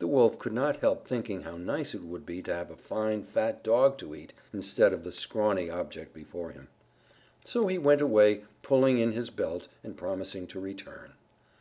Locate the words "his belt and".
9.12-9.96